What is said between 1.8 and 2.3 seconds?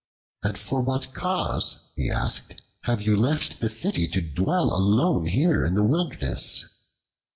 he